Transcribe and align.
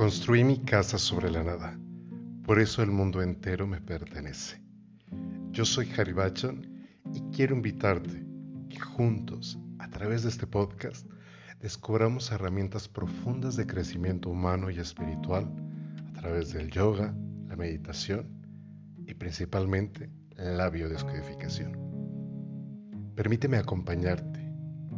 Construí 0.00 0.44
mi 0.44 0.56
casa 0.56 0.96
sobre 0.96 1.30
la 1.30 1.44
nada, 1.44 1.78
por 2.46 2.58
eso 2.58 2.82
el 2.82 2.90
mundo 2.90 3.20
entero 3.20 3.66
me 3.66 3.82
pertenece. 3.82 4.62
Yo 5.50 5.66
soy 5.66 5.92
Harry 5.94 6.14
y 7.12 7.20
quiero 7.36 7.54
invitarte 7.54 8.24
que 8.70 8.80
juntos, 8.80 9.58
a 9.78 9.90
través 9.90 10.22
de 10.22 10.30
este 10.30 10.46
podcast, 10.46 11.06
descubramos 11.60 12.32
herramientas 12.32 12.88
profundas 12.88 13.56
de 13.56 13.66
crecimiento 13.66 14.30
humano 14.30 14.70
y 14.70 14.78
espiritual 14.78 15.52
a 16.08 16.12
través 16.18 16.54
del 16.54 16.70
yoga, 16.70 17.14
la 17.46 17.56
meditación 17.56 18.26
y 19.06 19.12
principalmente 19.12 20.08
la 20.34 20.70
biodescodificación. 20.70 21.76
Permíteme 23.14 23.58
acompañarte, 23.58 24.50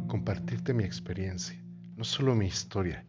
compartirte 0.07 0.73
mi 0.73 0.85
experiencia, 0.85 1.61
no 1.97 2.05
solo 2.05 2.35
mi 2.35 2.45
historia, 2.45 3.05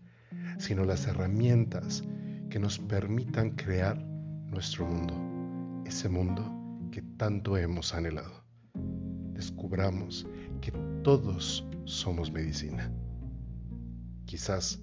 sino 0.58 0.84
las 0.84 1.06
herramientas 1.06 2.04
que 2.50 2.58
nos 2.58 2.78
permitan 2.78 3.50
crear 3.50 3.98
nuestro 4.04 4.86
mundo, 4.86 5.14
ese 5.86 6.08
mundo 6.08 6.44
que 6.90 7.02
tanto 7.02 7.56
hemos 7.56 7.94
anhelado. 7.94 8.44
Descubramos 9.32 10.26
que 10.60 10.72
todos 11.02 11.66
somos 11.84 12.30
medicina. 12.30 12.90
Quizás 14.26 14.80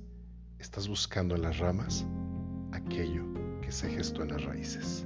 estás 0.59 0.87
buscando 0.87 1.35
en 1.35 1.41
las 1.41 1.57
ramas 1.59 2.05
aquello 2.71 3.25
que 3.61 3.71
se 3.71 3.89
gestó 3.89 4.23
en 4.23 4.29
las 4.29 4.43
raíces. 4.43 5.05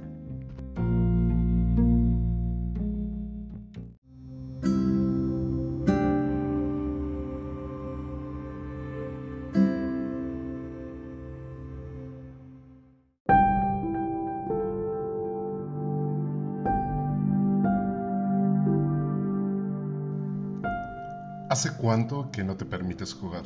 ¿Hace 21.56 21.72
cuánto 21.72 22.30
que 22.30 22.44
no 22.44 22.54
te 22.58 22.66
permites 22.66 23.14
jugar? 23.14 23.44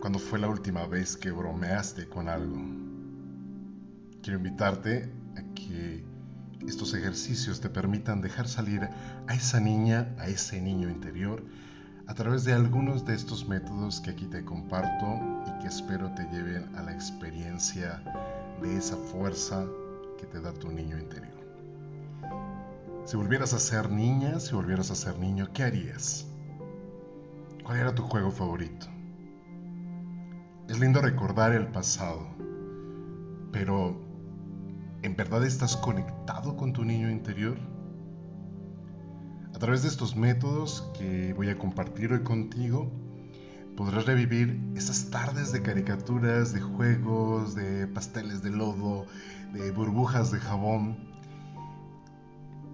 ¿Cuándo 0.00 0.18
fue 0.18 0.38
la 0.38 0.48
última 0.48 0.86
vez 0.86 1.18
que 1.18 1.30
bromeaste 1.30 2.08
con 2.08 2.30
algo? 2.30 2.56
Quiero 4.22 4.38
invitarte 4.38 5.12
a 5.36 5.54
que 5.54 6.02
estos 6.66 6.94
ejercicios 6.94 7.60
te 7.60 7.68
permitan 7.68 8.22
dejar 8.22 8.48
salir 8.48 8.88
a 9.26 9.34
esa 9.34 9.60
niña, 9.60 10.16
a 10.18 10.28
ese 10.28 10.62
niño 10.62 10.88
interior, 10.88 11.44
a 12.06 12.14
través 12.14 12.44
de 12.44 12.54
algunos 12.54 13.04
de 13.04 13.16
estos 13.16 13.46
métodos 13.46 14.00
que 14.00 14.08
aquí 14.08 14.24
te 14.24 14.42
comparto 14.42 15.20
y 15.46 15.60
que 15.60 15.68
espero 15.68 16.10
te 16.14 16.22
lleven 16.30 16.74
a 16.74 16.82
la 16.84 16.94
experiencia 16.94 18.02
de 18.62 18.78
esa 18.78 18.96
fuerza 18.96 19.66
que 20.18 20.24
te 20.24 20.40
da 20.40 20.54
tu 20.54 20.72
niño 20.72 20.98
interior. 20.98 21.36
Si 23.04 23.18
volvieras 23.18 23.52
a 23.52 23.58
ser 23.58 23.90
niña, 23.90 24.40
si 24.40 24.54
volvieras 24.54 24.90
a 24.90 24.94
ser 24.94 25.18
niño, 25.18 25.50
¿qué 25.52 25.64
harías? 25.64 26.31
¿Cuál 27.64 27.78
era 27.78 27.94
tu 27.94 28.02
juego 28.02 28.32
favorito? 28.32 28.86
Es 30.68 30.80
lindo 30.80 31.00
recordar 31.00 31.52
el 31.52 31.68
pasado, 31.68 32.26
pero 33.52 34.00
¿en 35.02 35.14
verdad 35.14 35.44
estás 35.44 35.76
conectado 35.76 36.56
con 36.56 36.72
tu 36.72 36.84
niño 36.84 37.08
interior? 37.08 37.56
A 39.54 39.58
través 39.60 39.82
de 39.82 39.88
estos 39.88 40.16
métodos 40.16 40.90
que 40.98 41.34
voy 41.34 41.50
a 41.50 41.58
compartir 41.58 42.12
hoy 42.12 42.24
contigo, 42.24 42.90
podrás 43.76 44.06
revivir 44.06 44.60
esas 44.74 45.10
tardes 45.10 45.52
de 45.52 45.62
caricaturas, 45.62 46.52
de 46.52 46.60
juegos, 46.60 47.54
de 47.54 47.86
pasteles 47.86 48.42
de 48.42 48.50
lodo, 48.50 49.06
de 49.52 49.70
burbujas 49.70 50.32
de 50.32 50.40
jabón. 50.40 50.96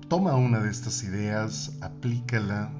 Toma 0.08 0.34
una 0.36 0.60
de 0.60 0.70
estas 0.70 1.04
ideas, 1.04 1.76
aplícala, 1.82 2.72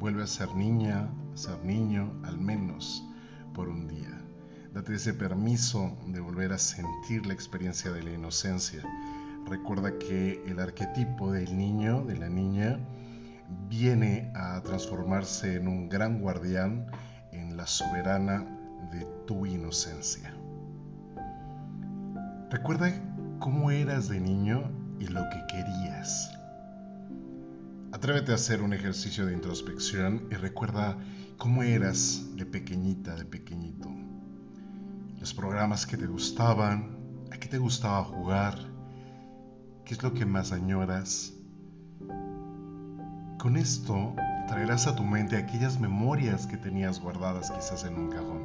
vuelve 0.00 0.24
a 0.24 0.26
ser 0.26 0.52
niña, 0.56 1.08
ser 1.34 1.64
niño 1.64 2.20
al 2.24 2.38
menos 2.38 3.04
por 3.54 3.68
un 3.68 3.88
día. 3.88 4.20
Date 4.72 4.94
ese 4.94 5.12
permiso 5.12 5.98
de 6.06 6.20
volver 6.20 6.52
a 6.52 6.58
sentir 6.58 7.26
la 7.26 7.34
experiencia 7.34 7.92
de 7.92 8.02
la 8.02 8.12
inocencia. 8.12 8.82
Recuerda 9.46 9.98
que 9.98 10.42
el 10.46 10.58
arquetipo 10.58 11.32
del 11.32 11.56
niño, 11.56 12.04
de 12.04 12.16
la 12.16 12.28
niña, 12.28 12.78
viene 13.68 14.32
a 14.34 14.62
transformarse 14.62 15.56
en 15.56 15.68
un 15.68 15.88
gran 15.88 16.20
guardián, 16.20 16.86
en 17.32 17.56
la 17.56 17.66
soberana 17.66 18.46
de 18.90 19.06
tu 19.26 19.46
inocencia. 19.46 20.34
Recuerda 22.50 22.90
cómo 23.38 23.70
eras 23.70 24.08
de 24.08 24.20
niño 24.20 24.70
y 25.00 25.06
lo 25.06 25.20
que 25.30 25.40
querías. 25.48 26.30
Atrévete 27.92 28.32
a 28.32 28.36
hacer 28.36 28.62
un 28.62 28.72
ejercicio 28.72 29.26
de 29.26 29.34
introspección 29.34 30.28
y 30.30 30.34
recuerda 30.34 30.96
cómo 31.42 31.64
eras 31.64 32.22
de 32.36 32.46
pequeñita, 32.46 33.16
de 33.16 33.24
pequeñito. 33.24 33.90
Los 35.18 35.34
programas 35.34 35.88
que 35.88 35.96
te 35.96 36.06
gustaban, 36.06 36.96
a 37.32 37.36
qué 37.36 37.48
te 37.48 37.58
gustaba 37.58 38.04
jugar, 38.04 38.56
qué 39.84 39.94
es 39.94 40.04
lo 40.04 40.14
que 40.14 40.24
más 40.24 40.52
añoras. 40.52 41.32
Con 43.40 43.56
esto 43.56 44.14
traerás 44.46 44.86
a 44.86 44.94
tu 44.94 45.02
mente 45.02 45.36
aquellas 45.36 45.80
memorias 45.80 46.46
que 46.46 46.56
tenías 46.56 47.00
guardadas 47.00 47.50
quizás 47.50 47.82
en 47.86 47.96
un 47.96 48.08
cajón. 48.08 48.44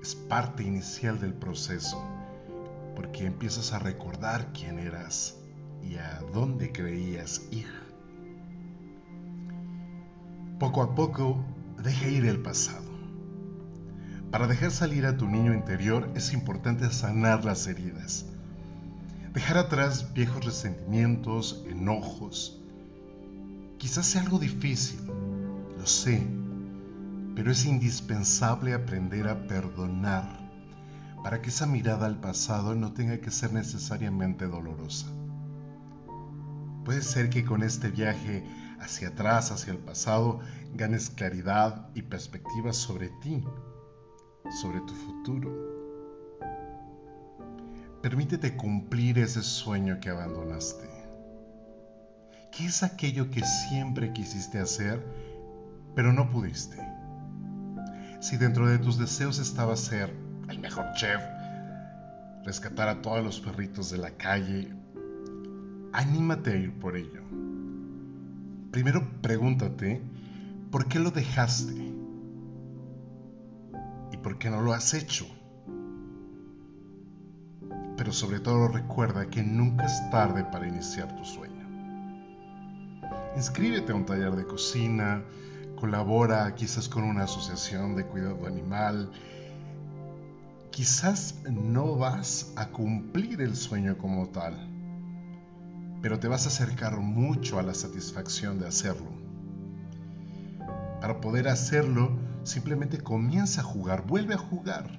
Es 0.00 0.14
parte 0.14 0.62
inicial 0.62 1.20
del 1.20 1.34
proceso, 1.34 2.02
porque 2.96 3.26
empiezas 3.26 3.74
a 3.74 3.78
recordar 3.78 4.54
quién 4.54 4.78
eras 4.78 5.36
y 5.82 5.96
a 5.96 6.22
dónde 6.32 6.72
creías 6.72 7.42
ir. 7.50 7.68
Poco 10.58 10.82
a 10.82 10.94
poco, 10.94 11.44
deja 11.82 12.08
ir 12.08 12.24
el 12.26 12.40
pasado. 12.40 12.88
Para 14.30 14.46
dejar 14.46 14.70
salir 14.70 15.06
a 15.06 15.16
tu 15.16 15.26
niño 15.26 15.54
interior 15.54 16.10
es 16.14 16.32
importante 16.32 16.90
sanar 16.92 17.44
las 17.44 17.66
heridas. 17.66 18.26
Dejar 19.32 19.56
atrás 19.56 20.12
viejos 20.12 20.44
resentimientos, 20.44 21.64
enojos. 21.68 22.60
Quizás 23.78 24.06
sea 24.06 24.22
algo 24.22 24.38
difícil, 24.38 25.00
lo 25.78 25.86
sé, 25.86 26.26
pero 27.34 27.52
es 27.52 27.64
indispensable 27.64 28.74
aprender 28.74 29.28
a 29.28 29.46
perdonar 29.46 30.38
para 31.22 31.40
que 31.40 31.50
esa 31.50 31.66
mirada 31.66 32.06
al 32.06 32.20
pasado 32.20 32.74
no 32.74 32.92
tenga 32.92 33.18
que 33.18 33.30
ser 33.30 33.52
necesariamente 33.52 34.46
dolorosa. 34.46 35.06
Puede 36.84 37.02
ser 37.02 37.30
que 37.30 37.44
con 37.44 37.62
este 37.62 37.90
viaje 37.90 38.44
hacia 38.80 39.08
atrás, 39.08 39.50
hacia 39.50 39.72
el 39.72 39.78
pasado, 39.78 40.40
ganes 40.74 41.10
claridad 41.10 41.88
y 41.94 42.02
perspectiva 42.02 42.72
sobre 42.72 43.08
ti, 43.20 43.44
sobre 44.60 44.80
tu 44.80 44.94
futuro. 44.94 45.50
Permítete 48.02 48.56
cumplir 48.56 49.18
ese 49.18 49.42
sueño 49.42 49.98
que 50.00 50.10
abandonaste. 50.10 50.88
¿Qué 52.52 52.66
es 52.66 52.82
aquello 52.82 53.30
que 53.30 53.44
siempre 53.44 54.12
quisiste 54.12 54.58
hacer, 54.58 55.04
pero 55.94 56.12
no 56.12 56.30
pudiste? 56.30 56.76
Si 58.20 58.36
dentro 58.36 58.68
de 58.68 58.78
tus 58.78 58.98
deseos 58.98 59.38
estaba 59.38 59.76
ser 59.76 60.12
el 60.48 60.58
mejor 60.58 60.86
chef, 60.94 61.20
rescatar 62.44 62.88
a 62.88 63.02
todos 63.02 63.22
los 63.22 63.40
perritos 63.40 63.90
de 63.90 63.98
la 63.98 64.10
calle, 64.12 64.72
anímate 65.92 66.52
a 66.52 66.56
ir 66.56 66.78
por 66.78 66.96
ello 66.96 67.28
primero 68.70 69.06
pregúntate, 69.22 70.00
¿por 70.70 70.86
qué 70.86 70.98
lo 70.98 71.10
dejaste? 71.10 71.74
¿Y 74.12 74.16
por 74.18 74.38
qué 74.38 74.50
no 74.50 74.60
lo 74.60 74.72
has 74.72 74.94
hecho? 74.94 75.26
Pero 77.96 78.12
sobre 78.12 78.40
todo 78.40 78.68
recuerda 78.68 79.28
que 79.28 79.42
nunca 79.42 79.86
es 79.86 80.10
tarde 80.10 80.44
para 80.44 80.68
iniciar 80.68 81.16
tu 81.16 81.24
sueño. 81.24 81.66
Inscríbete 83.36 83.92
a 83.92 83.94
un 83.96 84.04
taller 84.04 84.36
de 84.36 84.44
cocina, 84.44 85.22
colabora 85.76 86.54
quizás 86.54 86.88
con 86.88 87.04
una 87.04 87.24
asociación 87.24 87.96
de 87.96 88.04
cuidado 88.04 88.46
animal. 88.46 89.10
Quizás 90.70 91.42
no 91.50 91.96
vas 91.96 92.52
a 92.56 92.68
cumplir 92.68 93.40
el 93.40 93.56
sueño 93.56 93.98
como 93.98 94.28
tal 94.28 94.77
pero 96.00 96.18
te 96.18 96.28
vas 96.28 96.44
a 96.46 96.48
acercar 96.48 96.98
mucho 96.98 97.58
a 97.58 97.62
la 97.62 97.74
satisfacción 97.74 98.58
de 98.58 98.66
hacerlo. 98.66 99.10
Para 101.00 101.20
poder 101.20 101.48
hacerlo, 101.48 102.18
simplemente 102.44 102.98
comienza 102.98 103.60
a 103.60 103.64
jugar, 103.64 104.06
vuelve 104.06 104.34
a 104.34 104.38
jugar. 104.38 104.98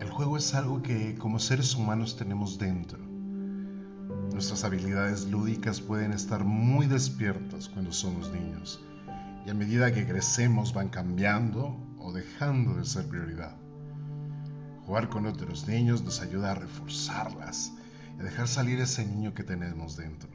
El 0.00 0.10
juego 0.10 0.36
es 0.36 0.54
algo 0.54 0.82
que 0.82 1.14
como 1.16 1.38
seres 1.38 1.74
humanos 1.74 2.16
tenemos 2.16 2.58
dentro. 2.58 2.98
Nuestras 4.32 4.64
habilidades 4.64 5.26
lúdicas 5.26 5.80
pueden 5.80 6.12
estar 6.12 6.44
muy 6.44 6.86
despiertas 6.86 7.68
cuando 7.68 7.92
somos 7.92 8.32
niños 8.32 8.82
y 9.46 9.50
a 9.50 9.54
medida 9.54 9.92
que 9.92 10.06
crecemos 10.06 10.72
van 10.72 10.88
cambiando 10.88 11.76
o 11.98 12.12
dejando 12.12 12.74
de 12.74 12.84
ser 12.84 13.06
prioridad. 13.06 13.56
Jugar 14.86 15.08
con 15.08 15.26
otros 15.26 15.68
niños 15.68 16.02
nos 16.02 16.20
ayuda 16.20 16.50
a 16.50 16.54
reforzarlas 16.54 17.72
y 18.18 18.22
dejar 18.22 18.48
salir 18.48 18.80
ese 18.80 19.04
niño 19.04 19.34
que 19.34 19.44
tenemos 19.44 19.96
dentro. 19.96 20.30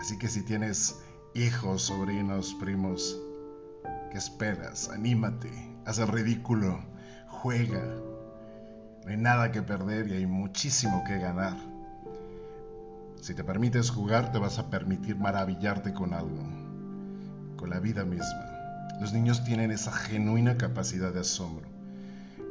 Así 0.00 0.18
que 0.18 0.28
si 0.28 0.42
tienes 0.42 0.96
hijos, 1.34 1.82
sobrinos, 1.82 2.54
primos, 2.60 3.20
¿qué 4.10 4.18
esperas? 4.18 4.88
Anímate, 4.88 5.50
haz 5.84 5.98
el 5.98 6.08
ridículo, 6.08 6.80
juega. 7.28 7.82
No 9.04 9.10
hay 9.10 9.16
nada 9.16 9.52
que 9.52 9.62
perder 9.62 10.08
y 10.08 10.14
hay 10.14 10.26
muchísimo 10.26 11.04
que 11.04 11.18
ganar. 11.18 11.56
Si 13.20 13.34
te 13.34 13.44
permites 13.44 13.90
jugar, 13.90 14.32
te 14.32 14.38
vas 14.38 14.58
a 14.58 14.70
permitir 14.70 15.16
maravillarte 15.16 15.92
con 15.92 16.12
algo, 16.12 16.42
con 17.56 17.70
la 17.70 17.80
vida 17.80 18.04
misma. 18.04 18.56
Los 19.00 19.12
niños 19.12 19.44
tienen 19.44 19.70
esa 19.70 19.92
genuina 19.92 20.56
capacidad 20.56 21.12
de 21.12 21.20
asombro, 21.20 21.66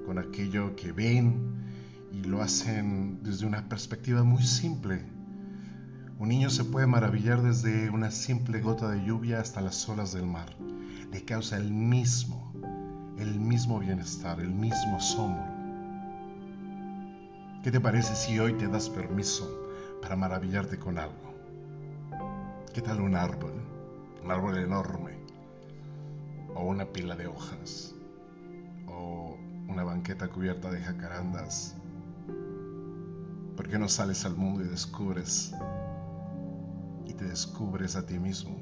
con 0.05 0.19
aquello 0.19 0.75
que 0.75 0.91
ven 0.91 1.55
y 2.15 2.23
lo 2.23 2.41
hacen 2.41 3.21
desde 3.23 3.45
una 3.45 3.67
perspectiva 3.67 4.23
muy 4.23 4.43
simple. 4.43 5.03
Un 6.17 6.29
niño 6.29 6.49
se 6.49 6.63
puede 6.63 6.87
maravillar 6.87 7.41
desde 7.41 7.89
una 7.89 8.09
simple 8.09 8.61
gota 8.61 8.89
de 8.89 9.05
lluvia 9.05 9.41
hasta 9.41 9.59
las 9.59 9.87
olas 9.89 10.13
del 10.13 10.25
mar. 10.25 10.55
Le 11.11 11.25
causa 11.25 11.57
el 11.57 11.73
mismo, 11.73 12.53
el 13.17 13.37
mismo 13.39 13.79
bienestar, 13.79 14.39
el 14.39 14.51
mismo 14.51 14.95
asombro. 14.95 15.43
¿Qué 17.63 17.71
te 17.71 17.81
parece 17.81 18.15
si 18.15 18.39
hoy 18.39 18.53
te 18.53 18.67
das 18.67 18.89
permiso 18.89 19.49
para 20.01 20.15
maravillarte 20.15 20.79
con 20.79 20.97
algo? 20.97 21.35
¿Qué 22.73 22.81
tal 22.81 23.01
un 23.01 23.15
árbol? 23.15 23.53
Un 24.23 24.31
árbol 24.31 24.57
enorme 24.57 25.11
o 26.55 26.63
una 26.63 26.85
pila 26.85 27.17
de 27.17 27.27
hojas, 27.27 27.93
o 28.87 29.37
una 29.67 29.83
banqueta 29.83 30.29
cubierta 30.29 30.71
de 30.71 30.79
jacarandas. 30.79 31.75
¿Por 33.55 33.69
qué 33.69 33.79
no 33.79 33.87
sales 33.87 34.25
al 34.25 34.35
mundo 34.35 34.63
y 34.63 34.67
descubres 34.67 35.53
y 37.05 37.13
te 37.13 37.25
descubres 37.25 37.95
a 37.95 38.05
ti 38.05 38.19
mismo? 38.19 38.59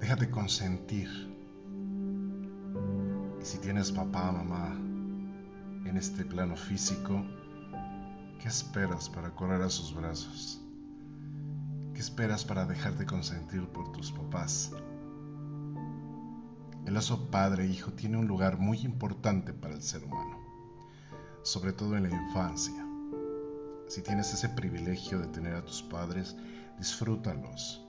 Déjate 0.00 0.30
consentir. 0.30 1.08
Y 3.40 3.44
si 3.44 3.58
tienes 3.58 3.90
papá, 3.90 4.30
mamá 4.32 4.74
en 5.86 5.96
este 5.96 6.24
plano 6.24 6.56
físico, 6.56 7.24
¿qué 8.40 8.48
esperas 8.48 9.08
para 9.08 9.34
correr 9.34 9.62
a 9.62 9.70
sus 9.70 9.94
brazos? 9.94 10.60
¿Qué 11.92 12.00
esperas 12.00 12.44
para 12.44 12.66
dejarte 12.66 13.06
consentir 13.06 13.68
por 13.68 13.92
tus 13.92 14.10
papás? 14.12 14.72
El 16.86 16.96
oso 16.96 17.30
padre-hijo 17.30 17.92
tiene 17.92 18.18
un 18.18 18.26
lugar 18.26 18.58
muy 18.58 18.78
importante 18.80 19.52
para 19.52 19.74
el 19.74 19.82
ser 19.82 20.04
humano, 20.04 20.38
sobre 21.44 21.72
todo 21.72 21.96
en 21.96 22.04
la 22.04 22.08
infancia. 22.08 22.84
Si 23.86 24.02
tienes 24.02 24.32
ese 24.32 24.48
privilegio 24.48 25.18
de 25.20 25.26
tener 25.26 25.54
a 25.54 25.64
tus 25.64 25.82
padres, 25.82 26.34
disfrútalos. 26.78 27.86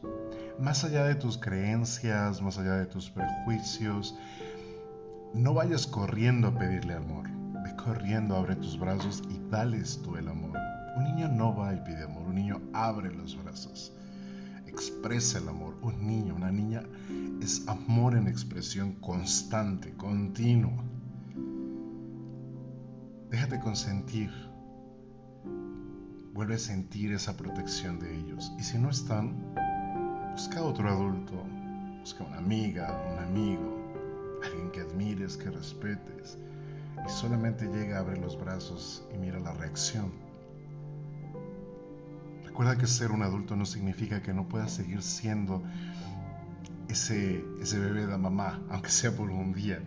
Más 0.59 0.83
allá 0.83 1.05
de 1.05 1.15
tus 1.15 1.37
creencias, 1.37 2.41
más 2.41 2.57
allá 2.57 2.75
de 2.75 2.85
tus 2.85 3.09
prejuicios, 3.09 4.15
no 5.33 5.53
vayas 5.53 5.87
corriendo 5.87 6.49
a 6.49 6.57
pedirle 6.57 6.93
amor. 6.93 7.27
Ve 7.63 7.75
corriendo, 7.77 8.35
abre 8.35 8.57
tus 8.57 8.77
brazos 8.77 9.23
y 9.29 9.39
dales 9.49 10.01
tú 10.03 10.17
el 10.17 10.27
amor. 10.27 10.59
Un 10.97 11.05
niño 11.05 11.29
no 11.29 11.55
va 11.55 11.73
y 11.73 11.79
pide 11.81 12.03
amor, 12.03 12.23
un 12.27 12.35
niño 12.35 12.61
abre 12.73 13.11
los 13.11 13.41
brazos, 13.41 13.93
expresa 14.67 15.39
el 15.39 15.47
amor. 15.47 15.77
Un 15.81 16.05
niño, 16.05 16.35
una 16.35 16.51
niña 16.51 16.83
es 17.41 17.67
amor 17.67 18.15
en 18.15 18.27
expresión 18.27 18.93
constante, 18.95 19.93
continua. 19.95 20.83
Déjate 23.35 23.59
consentir. 23.59 24.31
Vuelve 26.33 26.55
a 26.55 26.57
sentir 26.57 27.11
esa 27.11 27.35
protección 27.35 27.99
de 27.99 28.15
ellos. 28.15 28.53
Y 28.57 28.63
si 28.63 28.77
no 28.77 28.89
están, 28.89 29.53
busca 30.31 30.63
otro 30.63 30.87
adulto, 30.87 31.43
busca 31.99 32.23
una 32.23 32.37
amiga, 32.37 32.97
un 33.11 33.19
amigo, 33.19 34.39
alguien 34.41 34.71
que 34.71 34.79
admires, 34.79 35.35
que 35.35 35.49
respetes. 35.49 36.37
Y 37.05 37.09
solamente 37.09 37.65
llega, 37.65 37.99
abre 37.99 38.17
los 38.21 38.39
brazos 38.39 39.05
y 39.13 39.17
mira 39.17 39.37
la 39.41 39.51
reacción 39.51 40.13
Recuerda 42.45 42.77
que 42.77 42.87
ser 42.87 43.11
un 43.11 43.21
adulto 43.21 43.57
no 43.57 43.65
significa 43.65 44.21
que 44.21 44.33
no 44.33 44.47
puedas 44.47 44.71
seguir 44.71 45.01
siendo 45.01 45.61
ese, 46.87 47.43
ese 47.61 47.79
bebé 47.79 48.07
de 48.07 48.17
mamá, 48.17 48.61
aunque 48.69 48.91
sea 48.91 49.13
por 49.13 49.29
un 49.29 49.51
día. 49.51 49.81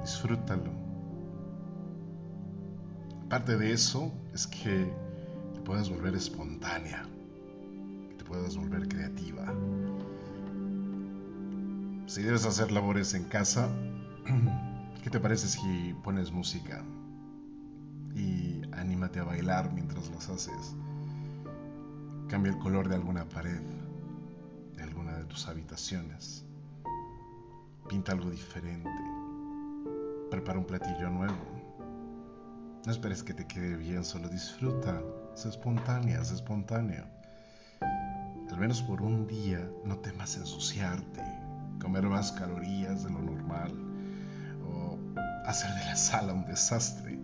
Disfrútalo. 0.00 0.81
Parte 3.32 3.56
de 3.56 3.72
eso 3.72 4.12
es 4.34 4.46
que 4.46 4.92
te 5.54 5.60
puedas 5.62 5.88
volver 5.88 6.14
espontánea, 6.14 7.08
que 8.10 8.16
te 8.16 8.24
puedas 8.24 8.58
volver 8.58 8.86
creativa. 8.86 9.46
Si 12.06 12.22
debes 12.22 12.44
hacer 12.44 12.70
labores 12.70 13.14
en 13.14 13.24
casa, 13.24 13.70
¿qué 15.02 15.08
te 15.08 15.18
parece 15.18 15.48
si 15.48 15.94
pones 16.04 16.30
música 16.30 16.84
y 18.14 18.60
anímate 18.72 19.20
a 19.20 19.24
bailar 19.24 19.72
mientras 19.72 20.10
las 20.10 20.28
haces? 20.28 20.74
Cambia 22.28 22.52
el 22.52 22.58
color 22.58 22.90
de 22.90 22.96
alguna 22.96 23.26
pared, 23.30 23.62
de 24.76 24.82
alguna 24.82 25.16
de 25.16 25.24
tus 25.24 25.48
habitaciones. 25.48 26.44
Pinta 27.88 28.12
algo 28.12 28.28
diferente. 28.28 28.90
Prepara 30.30 30.58
un 30.58 30.66
platillo 30.66 31.08
nuevo. 31.08 31.51
No 32.84 32.90
esperes 32.90 33.22
que 33.22 33.32
te 33.32 33.46
quede 33.46 33.76
bien, 33.76 34.04
solo 34.04 34.28
disfruta. 34.28 35.00
Sé 35.34 35.50
espontánea, 35.50 36.24
sé 36.24 36.34
espontáneo. 36.34 37.04
Al 38.50 38.58
menos 38.58 38.82
por 38.82 39.02
un 39.02 39.28
día 39.28 39.70
no 39.84 39.98
temas 39.98 40.36
ensuciarte, 40.36 41.22
comer 41.80 42.06
más 42.08 42.32
calorías 42.32 43.04
de 43.04 43.10
lo 43.10 43.22
normal 43.22 43.72
o 44.66 44.98
hacer 45.46 45.70
de 45.74 45.84
la 45.86 45.96
sala 45.96 46.32
un 46.32 46.44
desastre. 46.44 47.18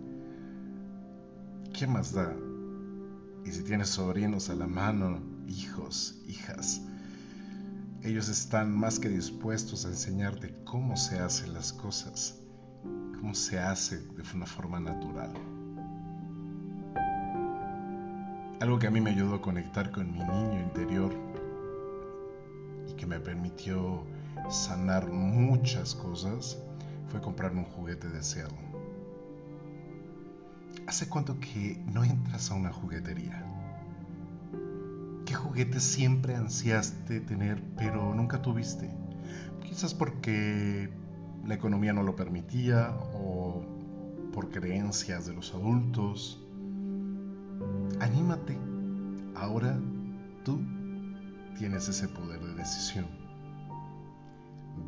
¿Qué 1.73 1.85
más 1.85 2.13
da? 2.13 2.33
Y 3.45 3.51
si 3.51 3.61
tienes 3.63 3.89
sobrinos 3.89 4.49
a 4.49 4.55
la 4.55 4.65
mano, 4.65 5.21
hijos, 5.47 6.21
hijas, 6.25 6.81
ellos 8.01 8.29
están 8.29 8.71
más 8.71 8.97
que 8.97 9.09
dispuestos 9.09 9.85
a 9.85 9.89
enseñarte 9.89 10.55
cómo 10.63 10.95
se 10.95 11.19
hacen 11.19 11.53
las 11.53 11.73
cosas, 11.73 12.38
cómo 13.19 13.33
se 13.35 13.59
hace 13.59 13.97
de 13.97 14.23
una 14.33 14.45
forma 14.45 14.79
natural. 14.79 15.33
Algo 18.61 18.79
que 18.79 18.87
a 18.87 18.91
mí 18.91 19.01
me 19.01 19.11
ayudó 19.11 19.35
a 19.35 19.41
conectar 19.41 19.91
con 19.91 20.11
mi 20.11 20.19
niño 20.19 20.61
interior 20.61 21.13
y 22.87 22.93
que 22.93 23.05
me 23.05 23.19
permitió 23.19 24.05
sanar 24.49 25.11
muchas 25.11 25.95
cosas 25.95 26.57
fue 27.09 27.21
comprarme 27.21 27.59
un 27.59 27.65
juguete 27.65 28.09
deseado. 28.09 28.55
¿Hace 30.87 31.07
cuánto 31.07 31.39
que 31.39 31.81
no 31.87 32.03
entras 32.03 32.51
a 32.51 32.55
una 32.55 32.71
juguetería? 32.71 33.43
¿Qué 35.25 35.33
juguete 35.33 35.79
siempre 35.79 36.35
ansiaste 36.35 37.19
tener 37.19 37.61
pero 37.77 38.13
nunca 38.15 38.41
tuviste? 38.41 38.89
Quizás 39.63 39.93
porque 39.93 40.89
la 41.45 41.55
economía 41.55 41.93
no 41.93 42.03
lo 42.03 42.15
permitía 42.15 42.95
o 43.13 43.63
por 44.33 44.51
creencias 44.51 45.25
de 45.25 45.33
los 45.33 45.53
adultos. 45.53 46.41
Anímate. 47.99 48.57
Ahora 49.35 49.79
tú 50.43 50.59
tienes 51.57 51.87
ese 51.89 52.07
poder 52.07 52.39
de 52.41 52.53
decisión. 52.55 53.07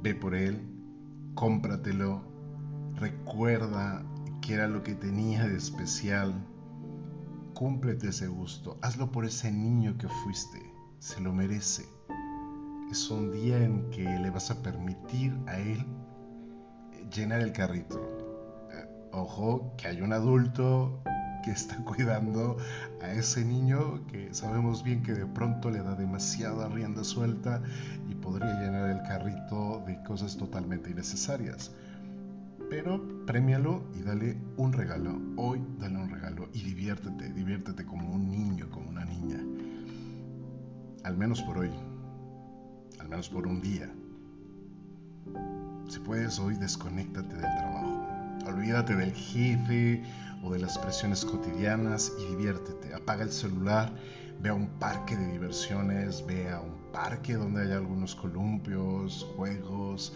Ve 0.02 0.16
por 0.16 0.36
él, 0.36 0.62
cómpratelo, 1.36 2.22
recuerda 2.96 4.04
que 4.42 4.54
era 4.54 4.68
lo 4.68 4.84
que 4.84 4.96
tenía 4.96 5.48
de 5.48 5.58
especial. 5.58 6.34
Cúmplete 7.54 8.10
ese 8.10 8.28
gusto, 8.28 8.78
hazlo 8.82 9.12
por 9.12 9.26
ese 9.26 9.52
niño 9.52 9.98
que 9.98 10.08
fuiste, 10.08 10.60
se 11.00 11.20
lo 11.22 11.34
merece. 11.34 11.86
Es 12.90 13.10
un 13.10 13.32
día 13.32 13.64
en 13.64 13.90
que 13.92 14.04
le 14.04 14.30
vas 14.30 14.52
a 14.52 14.62
permitir 14.62 15.38
a 15.48 15.58
él 15.60 15.86
llenar 17.14 17.42
el 17.42 17.52
carrito. 17.52 18.00
Eh, 18.72 18.88
ojo, 19.12 19.74
que 19.78 19.88
hay 19.88 20.02
un 20.02 20.14
adulto 20.14 21.02
que 21.44 21.52
está 21.52 21.78
cuidando 21.86 22.58
a 23.02 23.12
ese 23.12 23.44
niño 23.44 24.06
que 24.08 24.34
sabemos 24.34 24.84
bien 24.84 25.04
que 25.04 25.14
de 25.14 25.26
pronto 25.26 25.70
le 25.70 25.82
da 25.84 25.96
demasiada 25.96 26.70
rienda 26.70 27.04
suelta 27.04 27.62
y 28.10 28.16
podría 28.16 28.60
llenar 28.60 28.90
el 28.90 29.02
carrito 29.04 29.84
de 29.86 30.02
cosas 30.04 30.38
totalmente 30.38 30.92
innecesarias 30.92 31.72
pero 32.72 33.02
premialo 33.26 33.84
y 34.00 34.02
dale 34.02 34.38
un 34.56 34.72
regalo. 34.72 35.20
Hoy 35.36 35.62
dale 35.78 35.98
un 35.98 36.10
regalo 36.10 36.48
y 36.54 36.64
diviértete, 36.64 37.34
diviértete 37.34 37.86
como 37.86 38.10
un 38.10 38.32
niño, 38.32 38.70
como 38.72 38.90
una 38.90 39.04
niña. 39.04 39.40
Al 41.04 41.18
menos 41.18 41.42
por 41.42 41.58
hoy, 41.58 41.72
al 42.98 43.10
menos 43.10 43.28
por 43.28 43.46
un 43.46 43.60
día. 43.60 43.94
Si 45.92 46.00
puedes 46.00 46.40
hoy, 46.40 46.56
desconéctate 46.56 47.36
del 47.36 47.42
trabajo. 47.42 48.08
Olvídate 48.48 48.96
del 48.96 49.12
jefe 49.12 50.02
o 50.42 50.54
de 50.54 50.60
las 50.60 50.78
presiones 50.78 51.26
cotidianas 51.26 52.14
y 52.18 52.28
diviértete. 52.28 52.94
Apaga 52.94 53.24
el 53.24 53.32
celular, 53.34 53.92
ve 54.40 54.48
a 54.48 54.54
un 54.54 54.68
parque 54.80 55.18
de 55.18 55.34
diversiones, 55.34 56.26
ve 56.26 56.50
a 56.50 56.62
un 56.62 56.94
parque 56.94 57.34
donde 57.34 57.64
hay 57.64 57.74
algunos 57.74 58.16
columpios, 58.16 59.28
juegos. 59.36 60.14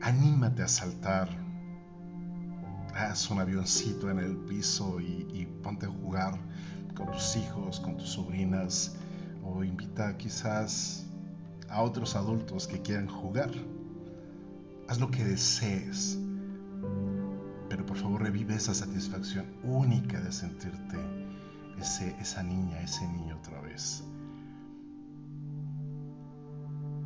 Anímate 0.00 0.64
a 0.64 0.68
saltar. 0.68 1.28
Haz 2.92 3.30
un 3.30 3.38
avioncito 3.38 4.10
en 4.10 4.18
el 4.18 4.36
piso 4.36 4.98
y, 4.98 5.28
y 5.32 5.46
ponte 5.62 5.86
a 5.86 5.90
jugar 5.90 6.40
con 6.96 7.12
tus 7.12 7.36
hijos, 7.36 7.78
con 7.78 7.96
tus 7.98 8.08
sobrinas 8.08 8.96
o 9.44 9.62
invita 9.62 10.16
quizás 10.16 11.06
a 11.68 11.82
otros 11.82 12.16
adultos 12.16 12.66
que 12.66 12.82
quieran 12.82 13.06
jugar. 13.06 13.52
Haz 14.88 15.00
lo 15.00 15.10
que 15.10 15.24
desees, 15.24 16.18
pero 17.68 17.84
por 17.84 17.96
favor 17.96 18.22
revive 18.22 18.54
esa 18.54 18.72
satisfacción 18.72 19.46
única 19.64 20.20
de 20.20 20.30
sentirte 20.30 20.96
ese, 21.78 22.16
esa 22.20 22.42
niña, 22.44 22.80
ese 22.80 23.06
niño 23.08 23.36
otra 23.36 23.60
vez. 23.60 24.04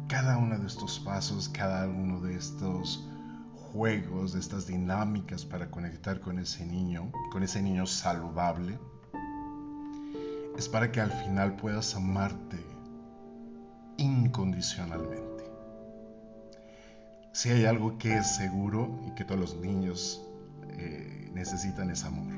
Cada 0.08 0.36
uno 0.36 0.58
de 0.58 0.66
estos 0.66 1.00
pasos, 1.00 1.48
cada 1.48 1.88
uno 1.88 2.20
de 2.20 2.36
estos 2.36 3.08
juegos, 3.54 4.32
de 4.34 4.40
estas 4.40 4.66
dinámicas 4.66 5.46
para 5.46 5.70
conectar 5.70 6.20
con 6.20 6.38
ese 6.38 6.66
niño, 6.66 7.10
con 7.32 7.42
ese 7.42 7.62
niño 7.62 7.86
saludable, 7.86 8.78
es 10.58 10.68
para 10.68 10.92
que 10.92 11.00
al 11.00 11.12
final 11.12 11.56
puedas 11.56 11.94
amarte 11.94 12.62
incondicionalmente. 13.96 15.29
Si 17.32 17.50
hay 17.50 17.64
algo 17.64 17.98
que 17.98 18.16
es 18.16 18.36
seguro 18.36 19.00
y 19.06 19.14
que 19.14 19.24
todos 19.24 19.40
los 19.40 19.56
niños 19.56 20.22
eh, 20.68 21.30
necesitan 21.32 21.90
es 21.90 22.04
amor. 22.04 22.32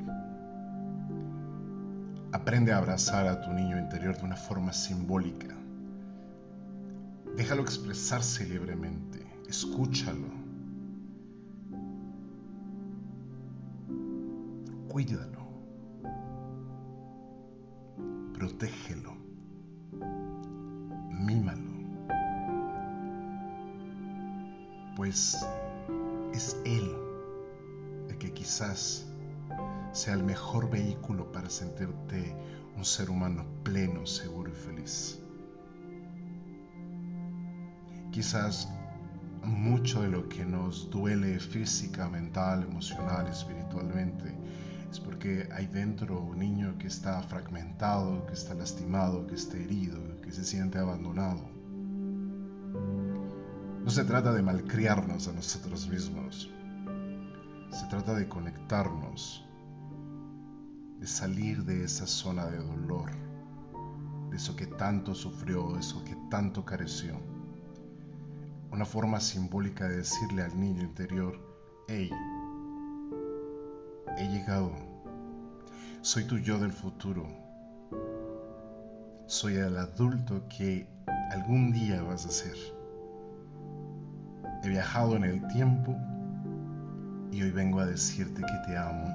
Aprende 2.32 2.72
a 2.72 2.78
abrazar 2.78 3.26
a 3.26 3.40
tu 3.40 3.52
niño 3.52 3.78
interior 3.78 4.16
de 4.16 4.24
una 4.24 4.36
forma 4.36 4.72
simbólica. 4.72 5.54
Déjalo 7.36 7.62
expresarse 7.62 8.46
libremente. 8.46 9.26
Escúchalo. 9.48 10.28
Cuídalo. 14.88 15.32
protégelo, 18.42 19.12
mímalo, 21.10 21.61
pues 25.02 25.44
es 26.32 26.56
Él 26.64 26.94
el 28.08 28.18
que 28.18 28.32
quizás 28.32 29.04
sea 29.90 30.14
el 30.14 30.22
mejor 30.22 30.70
vehículo 30.70 31.32
para 31.32 31.50
sentirte 31.50 32.36
un 32.76 32.84
ser 32.84 33.10
humano 33.10 33.44
pleno, 33.64 34.06
seguro 34.06 34.52
y 34.52 34.54
feliz. 34.54 35.18
Quizás 38.12 38.68
mucho 39.42 40.02
de 40.02 40.08
lo 40.08 40.28
que 40.28 40.44
nos 40.44 40.88
duele 40.88 41.40
física, 41.40 42.08
mental, 42.08 42.62
emocional, 42.62 43.26
espiritualmente, 43.26 44.32
es 44.88 45.00
porque 45.00 45.48
hay 45.52 45.66
dentro 45.66 46.20
un 46.20 46.38
niño 46.38 46.78
que 46.78 46.86
está 46.86 47.20
fragmentado, 47.22 48.24
que 48.26 48.34
está 48.34 48.54
lastimado, 48.54 49.26
que 49.26 49.34
está 49.34 49.56
herido, 49.56 49.98
que 50.20 50.30
se 50.30 50.44
siente 50.44 50.78
abandonado. 50.78 51.61
No 53.84 53.90
se 53.90 54.04
trata 54.04 54.32
de 54.32 54.42
malcriarnos 54.42 55.26
a 55.26 55.32
nosotros 55.32 55.88
mismos, 55.88 56.48
se 57.72 57.86
trata 57.86 58.14
de 58.14 58.28
conectarnos, 58.28 59.44
de 61.00 61.06
salir 61.08 61.64
de 61.64 61.82
esa 61.82 62.06
zona 62.06 62.46
de 62.46 62.58
dolor, 62.58 63.10
de 64.30 64.36
eso 64.36 64.54
que 64.54 64.68
tanto 64.68 65.16
sufrió, 65.16 65.72
de 65.72 65.80
eso 65.80 66.04
que 66.04 66.16
tanto 66.30 66.64
careció. 66.64 67.20
Una 68.70 68.84
forma 68.84 69.18
simbólica 69.18 69.88
de 69.88 69.96
decirle 69.96 70.42
al 70.42 70.60
niño 70.60 70.82
interior, 70.82 71.36
hey, 71.88 72.08
he 74.16 74.28
llegado. 74.28 74.70
Soy 76.02 76.24
tu 76.24 76.38
yo 76.38 76.60
del 76.60 76.72
futuro. 76.72 77.26
Soy 79.26 79.56
el 79.56 79.76
adulto 79.76 80.46
que 80.48 80.86
algún 81.32 81.72
día 81.72 82.00
vas 82.04 82.26
a 82.26 82.30
ser. 82.30 82.81
He 84.62 84.68
viajado 84.68 85.16
en 85.16 85.24
el 85.24 85.46
tiempo 85.48 85.96
y 87.30 87.42
hoy 87.42 87.50
vengo 87.50 87.80
a 87.80 87.86
decirte 87.86 88.42
que 88.42 88.58
te 88.66 88.76
amo. 88.76 89.12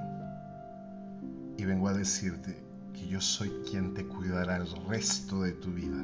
Y 1.57 1.65
vengo 1.65 1.87
a 1.87 1.93
decirte 1.93 2.63
que 2.93 3.07
yo 3.07 3.21
soy 3.21 3.49
quien 3.69 3.93
te 3.93 4.05
cuidará 4.05 4.57
el 4.57 4.67
resto 4.87 5.41
de 5.41 5.53
tu 5.53 5.71
vida. 5.71 6.03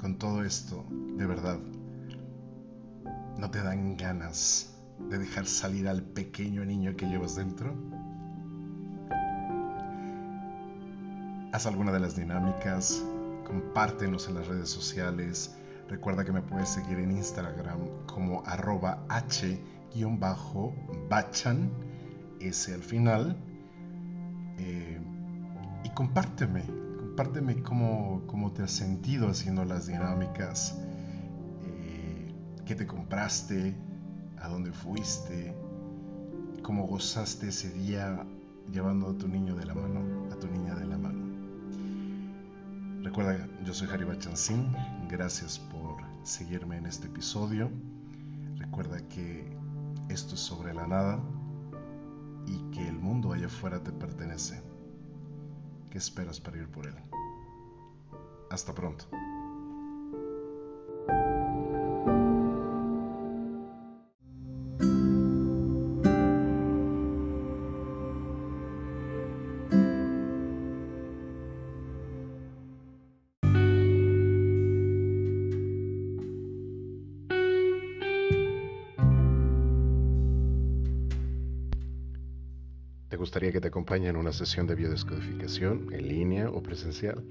Con 0.00 0.16
todo 0.18 0.44
esto, 0.44 0.84
de 1.16 1.26
verdad, 1.26 1.58
no 3.38 3.50
te 3.50 3.62
dan 3.62 3.96
ganas 3.96 4.74
de 5.08 5.18
dejar 5.18 5.46
salir 5.46 5.88
al 5.88 6.02
pequeño 6.02 6.64
niño 6.64 6.96
que 6.96 7.06
llevas 7.06 7.36
dentro? 7.36 7.74
Haz 11.52 11.66
alguna 11.66 11.92
de 11.92 12.00
las 12.00 12.16
dinámicas, 12.16 13.02
compártenos 13.46 14.28
en 14.28 14.34
las 14.34 14.46
redes 14.46 14.68
sociales. 14.68 15.56
Recuerda 15.88 16.24
que 16.24 16.32
me 16.32 16.42
puedes 16.42 16.68
seguir 16.68 16.98
en 16.98 17.12
Instagram 17.12 17.78
como 18.06 18.42
arroba 18.44 19.04
h-bachan, 19.08 20.10
ese 22.40 22.74
al 22.74 22.82
final. 22.82 23.36
Eh, 24.58 25.00
y 25.84 25.88
compárteme, 25.90 26.62
compárteme 26.98 27.62
cómo, 27.62 28.22
cómo, 28.26 28.52
te 28.52 28.64
has 28.64 28.72
sentido 28.72 29.28
haciendo 29.28 29.64
las 29.64 29.86
dinámicas, 29.86 30.76
eh, 31.64 32.34
qué 32.66 32.74
te 32.74 32.86
compraste, 32.86 33.74
a 34.40 34.48
dónde 34.48 34.72
fuiste, 34.72 35.54
cómo 36.62 36.86
gozaste 36.86 37.48
ese 37.48 37.70
día 37.70 38.26
llevando 38.70 39.08
a 39.10 39.14
tu 39.16 39.26
niño 39.26 39.54
de 39.54 39.64
la 39.64 39.74
mano, 39.74 40.28
a 40.30 40.36
tu 40.36 40.48
niña 40.48 40.74
de 40.74 40.86
la 40.86 40.98
mano. 40.98 41.28
Recuerda, 43.02 43.48
yo 43.64 43.72
soy 43.72 43.88
Harry 43.90 44.04
Bachancín, 44.04 44.70
gracias 45.08 45.58
por 45.58 45.77
seguirme 46.28 46.76
en 46.76 46.86
este 46.86 47.06
episodio. 47.06 47.70
Recuerda 48.56 49.00
que 49.08 49.50
esto 50.08 50.34
es 50.34 50.40
sobre 50.40 50.74
la 50.74 50.86
nada 50.86 51.20
y 52.46 52.58
que 52.70 52.86
el 52.86 52.98
mundo 52.98 53.32
allá 53.32 53.46
afuera 53.46 53.82
te 53.82 53.92
pertenece. 53.92 54.62
¿Qué 55.90 55.98
esperas 55.98 56.38
para 56.38 56.58
ir 56.58 56.68
por 56.68 56.86
él? 56.86 56.94
Hasta 58.50 58.74
pronto. 58.74 59.06
Gustaría 83.28 83.52
que 83.52 83.60
te 83.60 83.68
acompañe 83.68 84.08
en 84.08 84.16
una 84.16 84.32
sesión 84.32 84.66
de 84.66 84.74
biodescodificación 84.74 85.92
en 85.92 86.08
línea 86.08 86.48
o 86.48 86.62
presencial. 86.62 87.22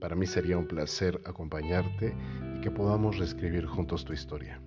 Para 0.00 0.16
mí 0.16 0.26
sería 0.26 0.56
un 0.56 0.66
placer 0.66 1.20
acompañarte 1.26 2.14
y 2.56 2.62
que 2.62 2.70
podamos 2.70 3.18
reescribir 3.18 3.66
juntos 3.66 4.06
tu 4.06 4.14
historia. 4.14 4.62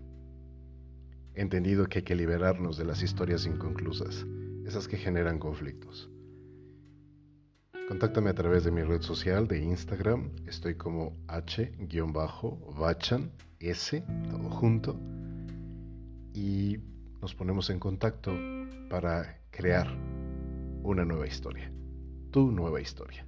He 1.33 1.41
entendido 1.41 1.87
que 1.87 1.97
hay 1.97 2.03
que 2.03 2.13
liberarnos 2.13 2.77
de 2.77 2.85
las 2.85 3.01
historias 3.01 3.47
inconclusas, 3.47 4.23
esas 4.67 4.87
que 4.87 4.97
generan 4.97 5.39
conflictos. 5.39 6.11
Contáctame 7.87 8.29
a 8.29 8.35
través 8.35 8.65
de 8.65 8.69
mi 8.69 8.83
red 8.83 9.01
social 9.01 9.47
de 9.47 9.63
Instagram, 9.63 10.29
estoy 10.45 10.75
como 10.75 11.17
h-bachan, 11.27 11.71
s, 13.59 14.03
todo 14.29 14.49
junto, 14.51 14.99
y 16.35 16.77
nos 17.19 17.33
ponemos 17.33 17.71
en 17.71 17.79
contacto 17.79 18.31
para 18.91 19.39
crear 19.49 20.14
una 20.85 21.03
nueva 21.03 21.25
historia, 21.25 21.71
tu 22.31 22.51
nueva 22.51 22.79
historia. 22.79 23.25